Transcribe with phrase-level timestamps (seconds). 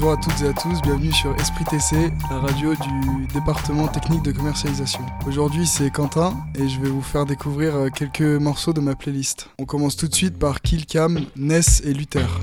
[0.00, 4.22] bonjour à toutes et à tous, bienvenue sur Esprit TC, la radio du département technique
[4.22, 5.00] de commercialisation.
[5.26, 9.50] Aujourd'hui c'est Quentin et je vais vous faire découvrir euh, quelques morceaux de ma playlist.
[9.58, 12.40] On commence tout de suite par Killcam, Ness et Luther.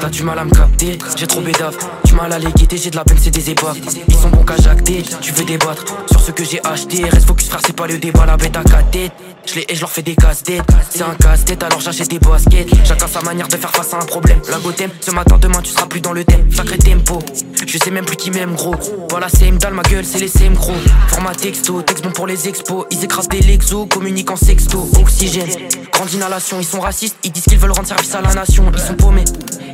[0.00, 1.76] T'as du mal à capter, j'ai trop bédave.
[2.20, 3.78] M'as la léguité, j'ai de la peine, c'est des épaves.
[4.06, 7.02] Ils sont bons qu'à jacter, tu veux débattre sur ce que j'ai acheté.
[7.04, 9.12] Reste focus, frère, c'est pas le débat, la bête à quatre têtes.
[9.46, 10.62] Je les et je leur fais des casse-têtes.
[10.90, 12.68] C'est un casse-tête, alors j'achète des baskets.
[12.84, 14.38] Chacun sa manière de faire face à un problème.
[14.50, 16.52] La thème, ce matin, demain, tu seras plus dans le thème.
[16.52, 17.20] Sacré tempo,
[17.66, 18.74] je sais même plus qui m'aime, gros.
[19.08, 20.74] Voilà, c'est dalle, ma gueule, c'est les CM, gros.
[21.08, 22.84] Format texto, texte bon pour les expos.
[22.90, 24.90] Ils écrasent des lexos, communiquent en sexto.
[25.00, 25.48] Oxygène,
[25.90, 27.16] grande inhalation, ils sont racistes.
[27.24, 28.70] Ils disent qu'ils veulent rendre service à la nation.
[28.74, 29.24] Ils sont paumés.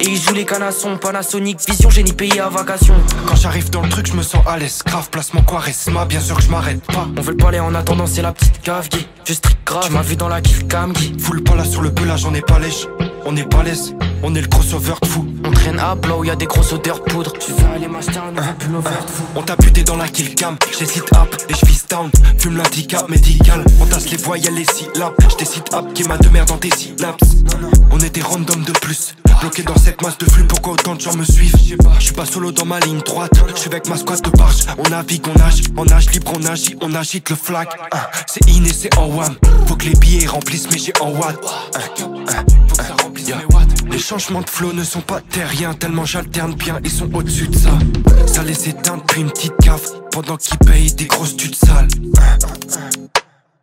[0.01, 4.13] Et ils jouent les canassons, Panasonic, Vision, j'ai ni Quand j'arrive dans le truc, je
[4.13, 4.83] me sens à l'aise.
[4.85, 7.09] Grave, placement Quaresma, bien sûr que je m'arrête pas.
[7.17, 9.07] On veut le parler en attendant, c'est la petite cave, gay.
[9.25, 11.13] Je strict grave, tu m'as vu dans la kill cam, gay.
[11.19, 12.89] Foule pas là sur le pelage, on est pas lèche.
[13.25, 15.27] On est pas l'aise, on est le crossover de fou.
[15.45, 17.33] On traîne à là où y a des grosses odeurs de poudre.
[17.39, 19.25] Tu veux aller m'acheter un nouveau pull over de fou.
[19.35, 22.11] On t'a buté dans la kill cam, j'hésite up et je down.
[22.39, 25.15] Fume l'handicap médical, on tasse les voyelles, les syllabes.
[25.31, 27.17] J't'hésite up qui m'a de merde dans tes syllabes.
[27.91, 30.47] On était random de plus, bloqué dans cette masse de flux.
[30.47, 31.55] Pourquoi autant de gens me suivent
[31.99, 34.65] Je suis pas solo dans ma ligne droite, je suis avec ma squad de barge.
[34.79, 37.69] On navigue, on nage, on nage libre, on agit, on agite le flag.
[37.93, 39.37] Ah, C'est in et c'est en wham.
[39.67, 41.37] Faut que les billets remplissent, mais j'ai en watt.
[43.27, 43.39] Yeah.
[43.91, 47.57] Les changements de flow ne sont pas terriens Tellement j'alterne bien, ils sont au-dessus de
[47.57, 47.71] ça
[48.27, 51.89] Ça les éteint depuis une petite cave Pendant qu'ils payent des grosses tudes sales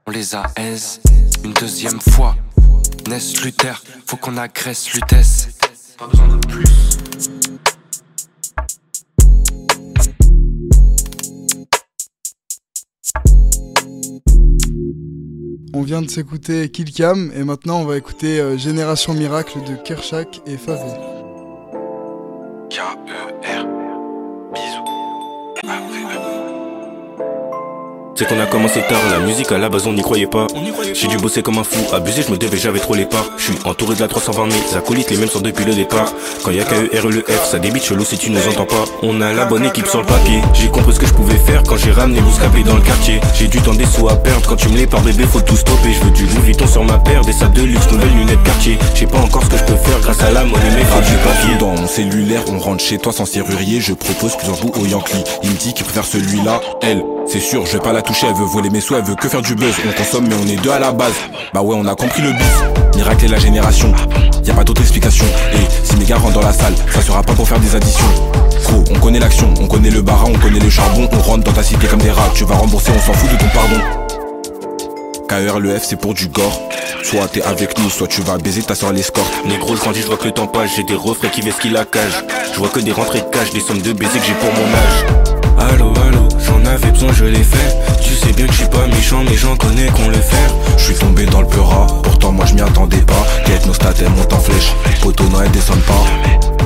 [0.07, 0.99] On les a aise
[1.43, 2.35] une deuxième fois
[3.07, 5.49] Ness Luther, faut qu'on agresse Lutèce
[6.03, 6.65] Pas besoin de plus
[15.73, 20.41] On vient de s'écouter Killcam et maintenant on va écouter euh, Génération Miracle de Kershak
[20.45, 20.91] et Favé.
[22.69, 23.72] K-E-R
[28.15, 30.45] C'est qu'on a commencé tard, la musique à la base on n'y croyait pas.
[30.93, 33.25] J'ai dû bosser comme un fou, abusé, je me devais, j'avais trop les parts.
[33.37, 36.13] Je suis entouré de la 320 000, les acolytes les mêmes sont depuis le départ.
[36.43, 38.85] Quand y a KER le F, ça débite chelou si tu nous entends pas.
[39.01, 40.41] On a la bonne équipe sur le papier.
[40.53, 43.19] J'ai compris ce que je pouvais faire quand j'ai ramené Bouscapé dans le quartier.
[43.33, 45.57] J'ai du temps des sous à perdre, quand tu me les par bébé faut tout
[45.57, 45.93] stopper.
[45.93, 48.77] Je veux du Louis Vuitton sur ma paire, des sables de luxe, nouvelles lunettes quartier.
[48.93, 51.01] Je sais pas encore ce que je peux faire grâce à la monnaie, mais faut
[51.01, 51.57] du papier.
[51.59, 53.81] Dans mon cellulaire, on rentre chez toi sans serrurier.
[53.81, 55.23] Je propose plusieurs bouts au Yankee.
[55.41, 56.61] Il me dit qu'il préfère celui-là.
[56.83, 58.27] Elle, c'est sûr, je vais pas la toucher.
[58.27, 59.73] Elle veut voler mes sous, elle veut que faire du buzz.
[59.87, 61.13] On consomme, mais on est deux à la base.
[61.53, 62.63] Bah ouais, on a compris le bif.
[62.95, 63.93] Miracle et la génération.
[64.43, 65.25] Y a pas d'autre explication.
[65.53, 68.05] Et si mes gars rentrent dans la salle, ça sera pas pour faire des additions.
[68.65, 71.07] Gros, on connaît l'action, on connaît le barin, on connaît le charbon.
[71.11, 72.31] On rentre dans ta cité comme des rats.
[72.35, 73.79] Tu vas rembourser, on s'en fout de ton pardon.
[75.27, 76.61] KR le F c'est pour du gore
[77.01, 80.17] Soit t'es avec nous, soit tu vas baiser ta soeur l'escorte Négro, grandis, je vois
[80.17, 82.23] que le temps passe, j'ai des refrains qui vesquent la cage.
[82.53, 84.67] Je vois que des rentrées de cash, des sommes de baisers que j'ai pour mon
[84.73, 85.32] âge.
[86.73, 87.77] Avais besoin, je l'ai fait.
[88.01, 90.49] Tu sais bien que je suis pas méchant, mais j'en connais qu'on le fait.
[90.75, 93.93] Je suis tombé dans le peura, pourtant moi je m'y attendais pas Quête nos stats
[93.99, 96.03] elles montent en flèche Poteau non elles descendent pas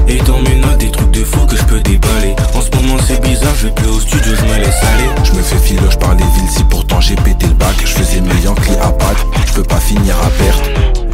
[0.07, 2.35] Et dans mes notes, des trucs de fou que je peux déballer.
[2.55, 5.09] En ce moment, c'est bizarre, je vais plus au studio, je me laisse aller.
[5.25, 8.21] Je me fais filoche par les villes si pourtant j'ai pété le bac Je faisais
[8.21, 11.06] mes Yankees à pattes, je peux pas finir à perte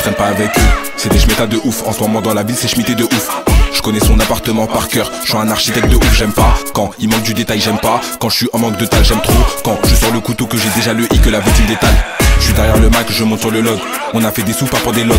[0.00, 0.62] Je traîne pas avec eux,
[0.96, 3.28] c'est des schmettas de ouf En ce moment dans la ville c'est schmitté de ouf
[3.72, 6.90] je connais son appartement par cœur, je suis un architecte de ouf, j'aime pas Quand
[6.98, 9.32] il manque du détail, j'aime pas Quand je suis en manque de tal, j'aime trop
[9.62, 11.94] Quand je sors le couteau que j'ai déjà le i que la victime détale
[12.38, 13.78] Je suis derrière le Mac, je monte sur le log
[14.12, 15.16] On a fait des sous pas pour des logs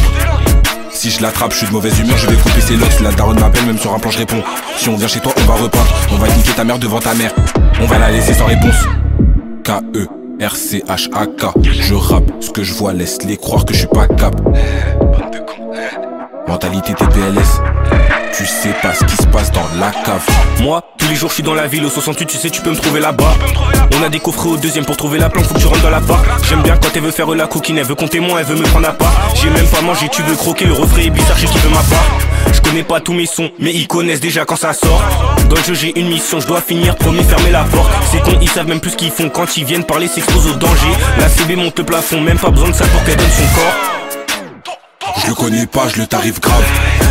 [0.93, 2.99] si je l'attrape, je suis de mauvaise humeur, je vais couper ses locks.
[3.01, 4.43] La daronne m'appelle, même sur un plan, je réponds.
[4.77, 5.91] Si on vient chez toi, on va repeindre.
[6.11, 7.33] On va niquer ta mère devant ta mère.
[7.81, 8.75] On va la laisser sans réponse.
[10.41, 11.53] K-E-R-C-H-A-K.
[11.61, 14.35] Je rappe, ce que je vois laisse les croire que je suis pas cap.
[16.47, 17.61] Mentalité TPLS.
[18.35, 20.25] Tu sais pas ce qui se passe dans la cave.
[20.61, 22.71] Moi, tous les jours, je suis dans la ville au 68, tu sais, tu peux
[22.71, 23.35] me trouver là-bas.
[23.99, 25.91] On a des coffrets au deuxième pour trouver la planque, faut que tu rentres dans
[25.91, 26.23] la part.
[26.49, 28.63] J'aime bien quand elle veut faire la coquine, elle veut compter moi, elle veut me
[28.63, 29.13] prendre à part.
[29.35, 31.83] J'ai même pas mangé, tu veux croquer, le refrain est bizarre, j'ai qui veut ma
[31.83, 32.50] part.
[32.63, 35.03] Je connais pas tous mes sons, mais ils connaissent déjà quand ça sort.
[35.49, 37.91] Dans le jeu, j'ai une mission, je dois finir, promis, fermer la porte.
[38.11, 40.55] C'est con, ils savent même plus ce qu'ils font quand ils viennent parler, s'exposent au
[40.55, 40.87] danger.
[41.17, 44.00] La CB monte le plafond, même pas besoin de ça pour qu'elle donne son corps.
[45.17, 46.63] Je le connais pas, je le tarif grave.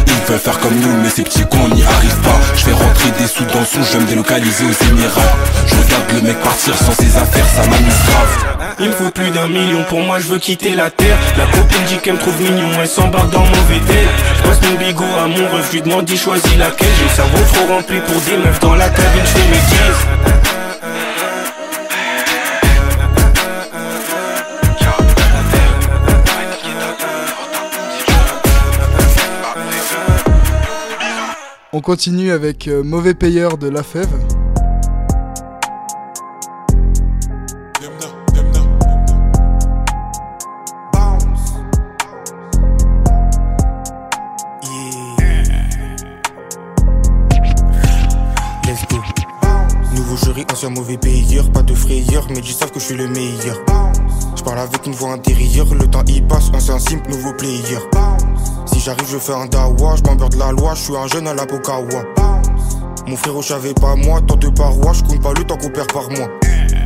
[0.07, 2.41] Ils veulent faire comme nous, mais ces petits cons n'y arrivent pas.
[2.57, 5.37] Je fais rentrer des sous dans son, je vais me délocaliser aux Émirats.
[5.67, 8.51] Je regarde le mec partir sans ses affaires, ça m'amuse grave.
[8.79, 11.85] Il me faut plus d'un million, pour moi je veux quitter la terre La copine
[11.87, 13.93] dit qu'elle me trouve mignon, elle s'embarque dans mon VT
[14.37, 17.39] Je passe mon bigot à mon ref, lui demande d'y choisit laquelle J'ai le cerveau
[17.53, 20.50] trop rempli pour des meufs dans la cabine, je fais mes tirs
[31.73, 34.09] On continue avec euh, Mauvais Payeur de La Fève.
[50.53, 53.57] ancien mauvais payeur, pas de frayeur, mais ils savent que je suis le meilleur.
[54.37, 57.79] Je parle avec une voix intérieure, le temps y passe, ancien simple, nouveau player.
[58.73, 61.35] Si j'arrive, je fais un dawa, je de la loi, je suis un jeune à
[61.35, 62.05] la Pokawa.
[63.07, 65.93] Mon frérot, j'avais pas moi, tant de parois, je compte pas le temps qu'on perd
[65.93, 66.29] par mois.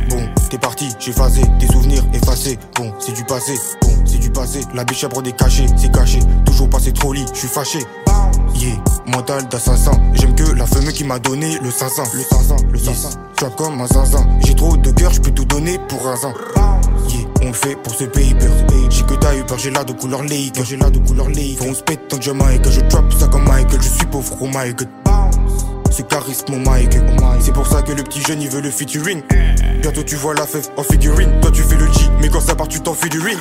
[0.09, 2.57] Bon, t'es parti, j'ai phasé, des souvenirs effacés.
[2.75, 4.61] Bon, c'est du passé, bon, c'est du passé.
[4.73, 6.19] La biche à des cachets, c'est caché.
[6.45, 7.79] Toujours passé trop lit, je suis fâché.
[8.55, 9.91] Yeah, mental d'assassin.
[10.13, 12.03] J'aime que la femme qui m'a donné le 500.
[12.13, 13.09] Le 500, le 500.
[13.09, 13.49] Yes.
[13.57, 14.25] comme un zinzin.
[14.43, 16.33] J'ai trop de cœur, je peux tout donner pour un zin.
[17.09, 18.05] Yeah, on le fait pour ce.
[18.05, 18.74] J'ai que t'as eu
[19.45, 20.59] peur, j'ai l'air de couleur lake.
[20.63, 21.57] J'ai l'air de couleur lake.
[21.59, 23.81] Faut on se pète tant que je que je trap ça comme Michael.
[23.81, 24.89] Je suis pauvre, my god
[25.95, 26.97] c'est charisme mon Mike.
[27.39, 29.21] C'est pour ça que le petit jeune il veut le featuring.
[29.81, 31.31] Bientôt tu vois la fève en figurine.
[31.41, 33.37] Toi tu fais le G, mais quand ça part tu t'en fais du ring.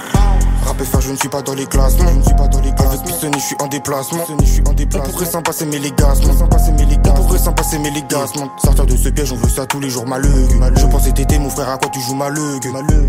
[0.64, 2.08] Rap faire, je ne suis pas dans les classements.
[2.08, 3.02] Je ne suis pas dans les classements.
[3.02, 4.24] Avec je suis en déplacement.
[4.40, 5.10] Je suis en déplacement.
[5.10, 6.30] On pourrait s'en passer mes légassements.
[6.30, 8.48] On pourrait s'en passer mes légassements.
[8.62, 10.48] Sortir de ce piège, on veut ça tous les jours malheureux.
[10.76, 12.60] Je pensais t'étais mon frère, à quoi tu joues malheureux.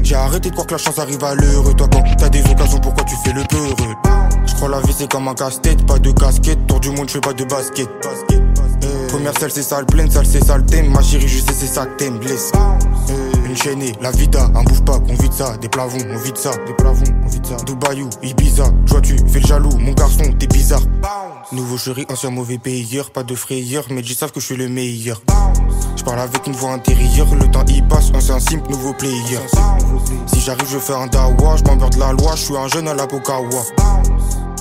[0.01, 1.75] J'ai arrêté de croire que la chance arrive à l'heure.
[1.75, 2.29] Toi quand t'as
[3.35, 3.93] le peureux
[4.47, 6.65] Je crois la vie c'est comme un casse-tête, pas de casquette.
[6.67, 7.89] Tour du monde, je fais pas de basket.
[9.09, 10.91] Première salle, c'est sale, pleine salle, c'est sale, thème.
[10.91, 12.51] Ma chérie, je sais, c'est ça que t'aimes, blesse.
[13.45, 15.57] Une chaînée, la vida, un bouffe pas, on vide ça.
[15.57, 16.51] Des plavons, on vide ça.
[16.65, 17.63] Des plavons, on ça.
[17.65, 20.81] Dubaïou, Ibiza, vois tu fais le jaloux, mon garçon, t'es bizarre.
[21.51, 24.67] Nouveau chéri, ancien mauvais payeur, pas de frayeur, mais ils savent que je suis le
[24.67, 25.21] meilleur.
[25.95, 29.39] Je parle avec une voix intérieure, le temps y passe, ancien simple, nouveau player.
[30.27, 32.93] Si j'arrive, je fais un dawa, je de la loi, je suis un jeune à
[32.93, 33.63] la Pokawa.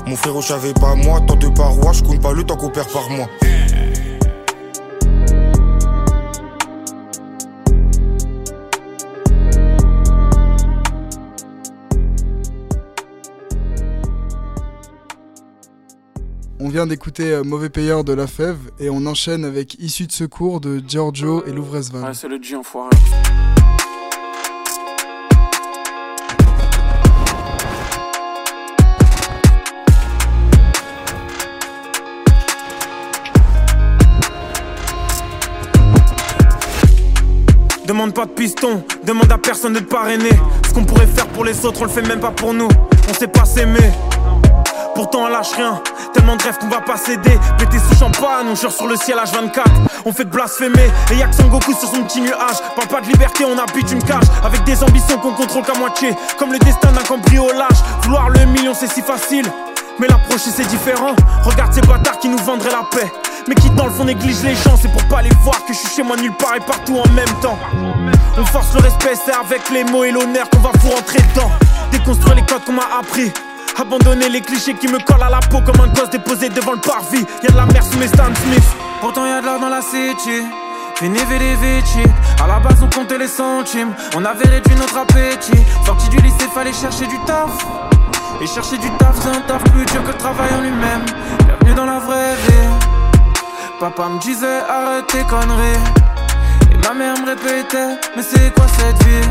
[0.07, 2.89] Mon frérot, j'avais pas moi, tant de parois, je compte pas le temps qu'on perd
[2.89, 3.29] par mois.
[16.75, 20.61] Vient d'écouter euh, Mauvais Payeur de La Fève et on enchaîne avec Issue de secours
[20.61, 22.03] de Giorgio et Louvrezvan.
[22.03, 22.91] Ouais, c'est le G enfoiré.
[37.87, 40.31] Demande pas de piston, demande à personne de te parrainer.
[40.67, 42.67] Ce qu'on pourrait faire pour les autres, on le fait même pas pour nous.
[43.09, 43.93] On sait pas s'aimer.
[44.97, 45.81] Pourtant on lâche rien,
[46.15, 47.39] tellement de rêves qu'on va pas céder.
[47.59, 49.65] Pété sous champagne, on jure sur le ciel H24
[50.07, 52.59] On fait de blasphémer, et y'a que Son Goku sur son petit nuage.
[52.75, 54.25] Parle pas de liberté, on habite une cage.
[54.43, 56.15] Avec des ambitions qu'on contrôle qu'à moitié.
[56.39, 57.79] Comme le destin d'un cambriolage.
[58.03, 59.47] Vouloir le million c'est si facile.
[59.99, 61.15] Mais l'approcher c'est différent.
[61.43, 63.13] Regarde ces bâtards qui nous vendraient la paix.
[63.47, 64.77] Mais qui dans le fond négligent les gens.
[64.81, 67.09] C'est pour pas les voir que je suis chez moi nulle part et partout en
[67.11, 67.59] même temps.
[68.39, 71.51] On force le respect, c'est avec les mots et l'honneur qu'on va vous rentrer dedans.
[71.93, 73.33] Déconstruire les codes qu'on m'a appris
[73.77, 76.79] Abandonner les clichés qui me collent à la peau comme un gosse déposé devant le
[76.79, 77.27] parvis.
[77.43, 78.65] Y'a de la mer sous mes Stan Smith.
[79.01, 80.43] Pourtant y'a de l'or dans la city.
[80.95, 82.05] Fini des Vici.
[82.43, 83.93] À la base on comptait les centimes.
[84.15, 85.65] On avait réduit notre appétit.
[85.85, 87.51] Sorti du lycée, fallait chercher du taf.
[88.41, 91.05] Et chercher du taf, c'est un taf plus dur que le travail en lui-même.
[91.45, 92.69] Bienvenue dans la vraie vie.
[93.81, 95.83] Papa me disait arrête tes conneries.
[96.73, 99.29] Et ma mère me répétait, mais c'est quoi cette vie?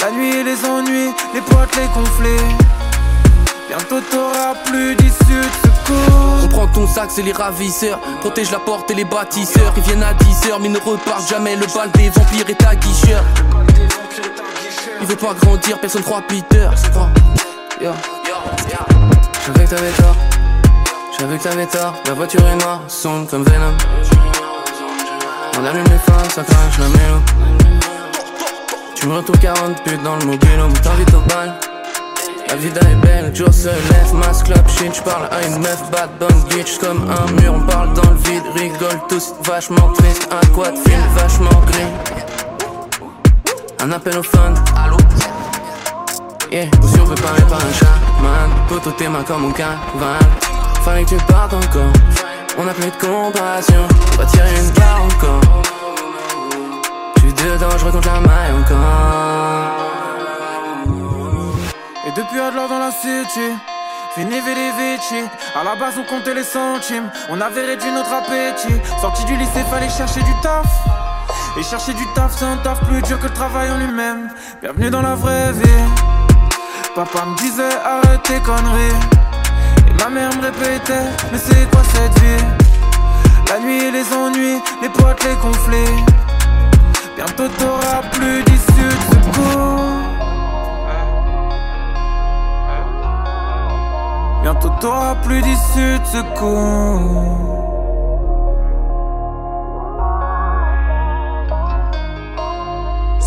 [0.00, 2.71] La nuit, les ennuis, les potes, les conflits.
[3.74, 6.44] Bientôt t'auras plus d'issue de secours.
[6.44, 7.98] On prend ton sac, c'est les ravisseurs.
[8.20, 9.72] Protège la porte et les bâtisseurs.
[9.78, 11.56] Ils viennent à 10h, mais ne repartent jamais.
[11.56, 13.24] Le bal des vampires est à guicheur.
[15.00, 16.68] Il veut pas grandir, personne croit Peter.
[17.80, 17.92] Yo.
[19.46, 20.16] J'avais que t'avais tort.
[21.18, 21.94] J'avais que t'avais tort.
[22.04, 23.72] La voiture est noire, sombre comme Venom.
[25.58, 27.22] On allume les phares, ça crache la mélo.
[28.94, 31.58] Tu me retrouves 40 putes dans le mobile, on t'invite au bal.
[32.52, 36.10] La vida est belle, Joe se lève, masque club shit, j'parle à une meuf, bad
[36.20, 40.46] bonne bitch comme un mur, on parle dans le vide, rigole tous, vachement triste, un
[40.48, 41.88] quad film, vachement gris.
[43.80, 44.98] Un appel au fund, allô?
[46.50, 47.86] Yeah, surpréparé par un chat,
[48.20, 50.20] man, poto tes mains comme un caval
[50.84, 51.92] Fallait que tu partes encore,
[52.58, 55.21] on a plus de compassion, on va tirer une barre encore.
[63.02, 63.50] City.
[64.14, 65.24] Fini vici,
[65.58, 68.80] à la base on comptait les centimes, on avait réduit notre appétit.
[69.00, 70.66] Sorti du lycée, fallait chercher du taf.
[71.58, 74.28] Et chercher du taf, c'est un taf plus dur que le travail en lui-même.
[74.60, 75.84] Bienvenue dans la vraie vie.
[76.94, 79.00] Papa me disait arrête tes conneries.
[79.88, 82.44] Et ma mère me répétait, mais c'est quoi cette vie?
[83.48, 86.04] La nuit, les ennuis, les potes, les conflits.
[87.16, 88.42] Bientôt t'auras plus
[94.82, 97.71] t'auras plus d'issue de secours.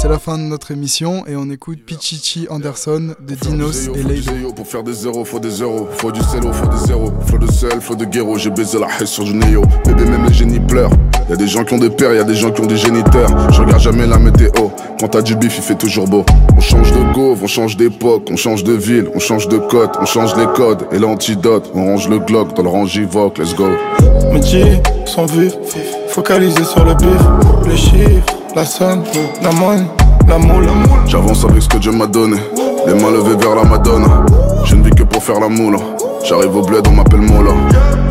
[0.05, 4.53] C'est la fin de notre émission et on écoute Pichichi Anderson de Dinos et Laylo.
[4.55, 5.87] Pour faire des zéros, faut des zéros.
[5.97, 7.11] Faut du zéro, faut des zéros.
[7.25, 8.37] Faut de sel, faut de guéro.
[8.37, 9.63] J'ai baisé la haie sur du néo.
[9.83, 10.91] Bébé, même les génies pleurent.
[11.27, 13.51] Y'a des gens qui ont des pères, y'a des gens qui ont des géniteurs.
[13.51, 14.69] Je regarde jamais la météo.
[14.99, 16.23] Quand t'as du bif, il fait toujours beau.
[16.55, 19.89] On change de gauve, on change d'époque, on change de ville, on change de code,
[19.99, 21.71] on change les codes et l'antidote.
[21.73, 23.69] On range le Glock dans le rangivoque, let's go.
[24.31, 25.55] Métier, sans vif,
[26.09, 29.03] focalisé sur le bif, les chiffres, la somme,
[29.41, 29.85] la moine,
[30.27, 30.67] la moule.
[31.07, 32.37] J'avance avec ce que Dieu m'a donné.
[32.87, 34.23] Les mains levées vers la Madonna.
[34.63, 35.77] Je ne vis que pour faire la moule.
[36.23, 37.51] J'arrive au bled, on m'appelle Mola.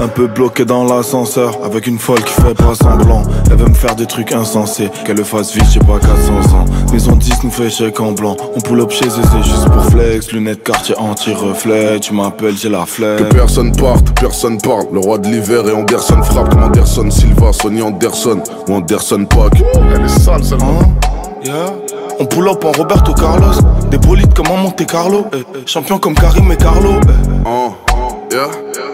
[0.00, 3.22] Un peu bloqué dans l'ascenseur, avec une folle qui fait pas semblant.
[3.50, 6.64] Elle veut me faire des trucs insensés, qu'elle le fasse vite, j'ai pas 400 ans.
[6.92, 8.36] Maison 10 nous fait chèque en blanc.
[8.54, 10.30] On pull up chez eux, c'est juste pour flex.
[10.32, 13.16] Lunettes quartier anti-reflet, tu m'appelles, j'ai la flemme.
[13.18, 14.86] Que personne parte, personne parle.
[14.92, 19.62] Le roi de l'hiver et Anderson frappe comme Anderson Silva, Sonny Anderson ou Anderson Pack.
[19.94, 20.64] Elle est sale celle-là.
[20.66, 20.86] Hein?
[21.44, 21.72] Yeah.
[22.20, 23.60] On pull up en Roberto Carlos,
[23.90, 25.26] des bolides comme en Monte Carlo.
[25.34, 25.58] eh, eh.
[25.66, 26.90] Champion comme Karim et Carlo.
[27.02, 27.48] eh.
[27.48, 27.72] Hein,
[28.32, 28.48] yeah.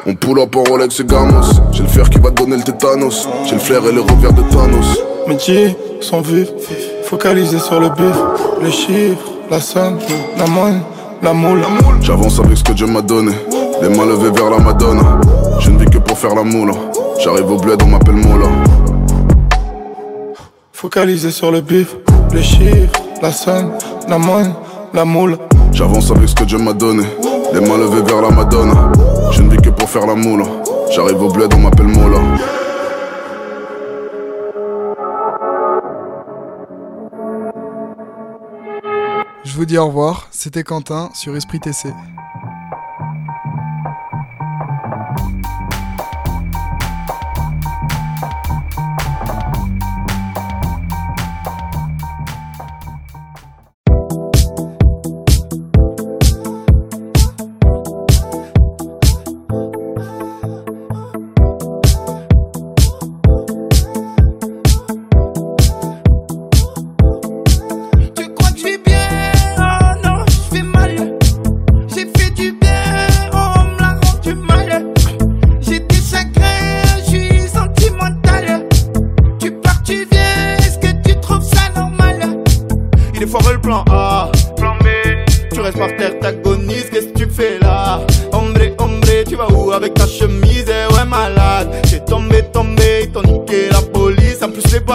[0.07, 1.61] On pull up en Rolex et Gamos.
[1.73, 3.29] J'ai le fer qui va donner le tétanos.
[3.45, 4.99] J'ai le flair et le revers de Thanos.
[5.29, 6.49] Métier, sans vif,
[7.05, 8.17] focalisé sur le bif,
[8.63, 9.99] les chiffres, la somme,
[10.39, 10.81] la moine,
[11.23, 11.63] la moule.
[12.01, 13.33] J'avance avec ce que Dieu m'a donné.
[13.83, 15.21] Les mains levées vers la Madonna.
[15.59, 16.73] Je ne vis que pour faire la moule.
[17.23, 18.47] J'arrive au bled, on m'appelle Mola.
[20.73, 21.95] Focalisé sur le bif,
[22.33, 23.73] les chiffres, la somme,
[24.09, 24.55] la moine,
[24.95, 25.37] la moule.
[25.73, 27.05] J'avance avec ce que Dieu m'a donné.
[27.53, 28.91] Les mains levées vers la Madonna.
[29.33, 30.43] Je ne vis que pour faire la moule.
[30.91, 32.19] J'arrive au bled, on m'appelle Mola.
[39.45, 41.89] Je vous dis au revoir, c'était Quentin sur Esprit TC.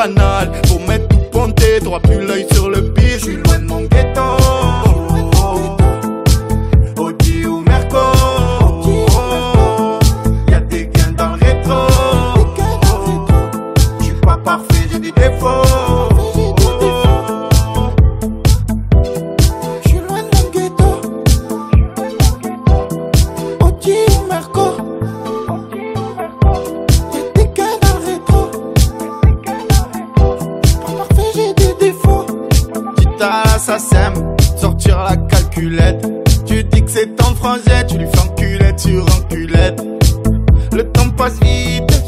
[0.07, 0.64] Banal.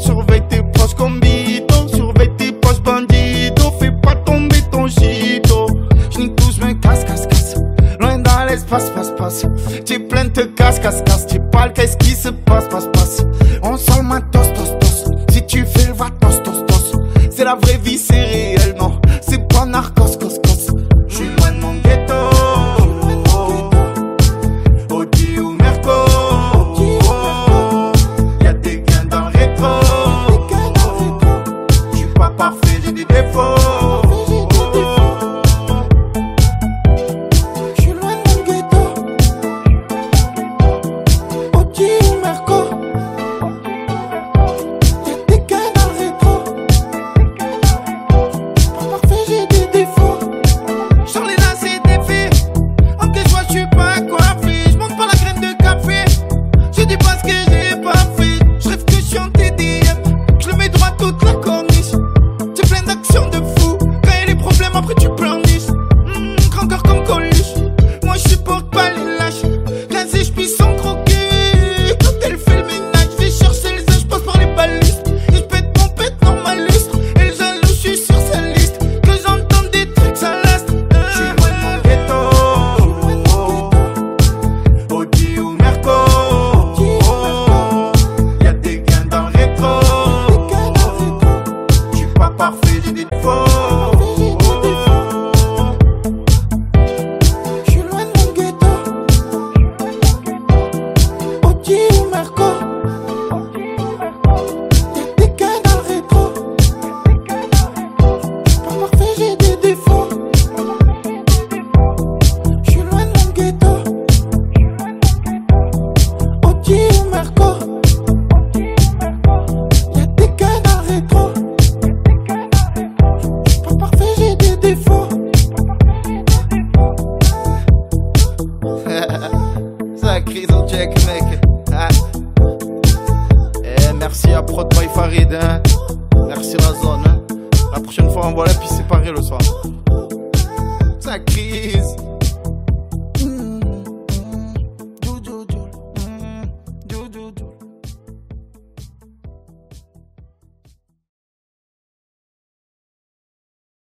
[0.00, 5.66] Surveille tes proches combito, surveille tes poches bandito, fais pas tomber ton gito.
[6.10, 7.54] Je nique tous mes casse, casse, casse.
[8.00, 9.46] Loin dans l'espace, passe, passe.
[9.84, 11.27] Tu plein de casse, casse, casse.